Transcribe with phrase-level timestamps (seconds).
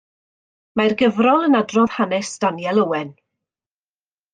[0.81, 3.17] Mae'r gyfrol yn adrodd hanes Daniel Owen.